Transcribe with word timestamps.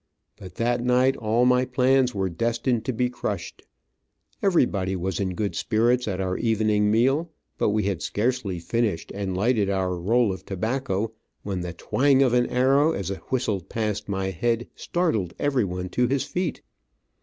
But 0.35 0.55
that 0.55 0.83
night 0.83 1.15
all 1.15 1.45
my 1.45 1.63
plans 1.63 2.15
were 2.15 2.27
destined 2.27 2.85
to 2.85 2.91
be 2.91 3.07
crushed. 3.07 3.61
Everybody 4.41 4.95
was 4.95 5.19
in 5.19 5.35
good 5.35 5.53
spirits 5.53 6.07
at 6.07 6.19
our 6.19 6.37
evening 6.39 6.89
meal, 6.89 7.29
but 7.59 7.69
we 7.69 7.83
had 7.83 8.01
scarcely 8.01 8.57
finished 8.57 9.11
and 9.13 9.37
lighted 9.37 9.69
our 9.69 9.95
roll 9.95 10.33
of 10.33 10.43
tobacco 10.43 11.13
when 11.43 11.61
the 11.61 11.73
twang 11.73 12.23
of 12.23 12.33
an 12.33 12.47
arrow, 12.47 12.93
as 12.93 13.11
it 13.11 13.17
whistled 13.29 13.69
past 13.69 14.09
my 14.09 14.31
head, 14.31 14.67
startled 14.73 15.35
everyone 15.37 15.87
to 15.89 16.07
his 16.07 16.23
feet. 16.23 16.63